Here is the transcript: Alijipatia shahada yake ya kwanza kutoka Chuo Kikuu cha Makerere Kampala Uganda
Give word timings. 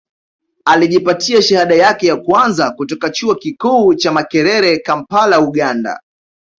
Alijipatia 0.65 1.41
shahada 1.41 1.75
yake 1.75 2.07
ya 2.07 2.15
kwanza 2.17 2.71
kutoka 2.71 3.09
Chuo 3.09 3.35
Kikuu 3.35 3.93
cha 3.95 4.11
Makerere 4.11 4.79
Kampala 4.79 5.39
Uganda 5.39 5.99